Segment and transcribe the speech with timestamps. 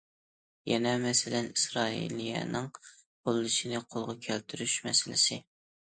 [0.69, 5.43] يەنە مەسىلەن، ئىسرائىلىيەنىڭ قوللىشىنى قولغا كەلتۈرۈش مەسىلىسى.